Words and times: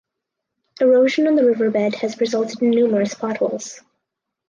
Erosion 0.79 1.27
on 1.27 1.35
the 1.35 1.45
riverbed 1.45 1.93
has 1.93 2.19
resulted 2.19 2.59
in 2.63 2.71
numerous 2.71 3.13
potholes. 3.13 3.81